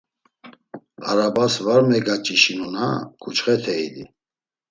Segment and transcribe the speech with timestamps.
[1.09, 2.85] Arabas var megaç̌işinuna
[3.21, 4.03] ǩuçxete idi.